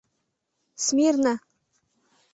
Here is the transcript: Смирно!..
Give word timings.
Смирно!.. 0.85 1.33